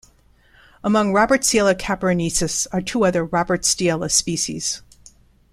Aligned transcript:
Among 0.83 1.13
"Robertsiella 1.13 1.75
kaporenisis" 1.75 2.65
are 2.71 2.81
two 2.81 3.05
other 3.05 3.23
"Roberstiella" 3.23 4.09
species. 4.09 4.81